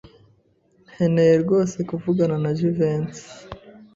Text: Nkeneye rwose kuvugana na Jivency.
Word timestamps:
Nkeneye 0.91 1.33
rwose 1.43 1.77
kuvugana 1.89 2.35
na 2.43 2.51
Jivency. 2.57 3.25